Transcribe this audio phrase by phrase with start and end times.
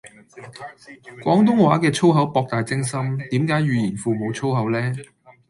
[1.21, 4.91] 廣東話嘅粗口博大精深，點解語言庫無粗口呢